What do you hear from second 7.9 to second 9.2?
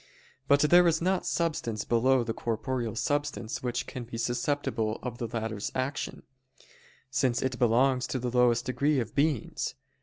to the lowest degree of